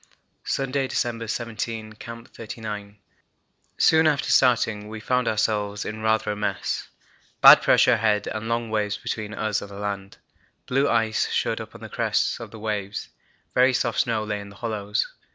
[0.47, 1.93] Sunday, December 17.
[1.93, 2.97] Camp 39.
[3.77, 6.87] Soon after starting we found ourselves in rather a mess;
[7.39, 10.17] bad pressure ahead and long waves between us and the land.
[10.65, 13.09] Blue ice showed on the crests of the waves;
[13.53, 15.07] very soft snow lay in the hollows.